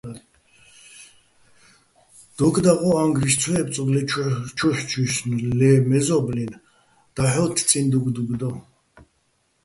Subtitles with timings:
[2.37, 4.01] დოკ დაღო́, ა́ჼგრიშ ცო ებწო̆ ლე
[4.57, 6.51] ჩურჩუჲშნო-ე́ ლე მეზო́ბლინ,
[7.15, 8.51] დაჰ̦ო́თთწიჼ დუგდუგ დო.